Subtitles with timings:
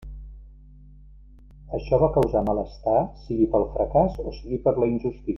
[1.77, 2.95] Això va causar malestar,
[3.27, 5.29] sigui pel fracàs o sigui per la injustícia.